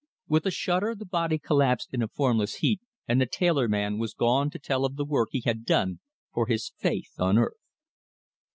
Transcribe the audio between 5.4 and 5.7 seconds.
had